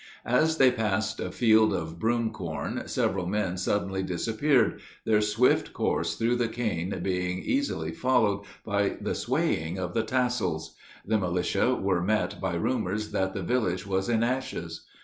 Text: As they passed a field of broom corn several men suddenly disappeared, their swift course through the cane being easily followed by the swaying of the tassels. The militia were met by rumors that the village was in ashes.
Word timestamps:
As 0.25 0.57
they 0.57 0.71
passed 0.71 1.19
a 1.19 1.31
field 1.31 1.71
of 1.73 1.99
broom 1.99 2.31
corn 2.31 2.87
several 2.87 3.27
men 3.27 3.55
suddenly 3.55 4.01
disappeared, 4.01 4.81
their 5.05 5.21
swift 5.21 5.73
course 5.73 6.15
through 6.15 6.37
the 6.37 6.47
cane 6.47 7.01
being 7.03 7.37
easily 7.43 7.91
followed 7.91 8.43
by 8.65 8.97
the 8.99 9.13
swaying 9.13 9.77
of 9.77 9.93
the 9.93 10.01
tassels. 10.01 10.75
The 11.05 11.19
militia 11.19 11.75
were 11.75 12.01
met 12.01 12.41
by 12.41 12.55
rumors 12.55 13.11
that 13.11 13.35
the 13.35 13.43
village 13.43 13.85
was 13.85 14.09
in 14.09 14.23
ashes. 14.23 14.87